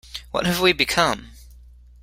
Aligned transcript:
What 0.31 0.47
have 0.47 0.59
we 0.59 0.73
become? 0.73 1.29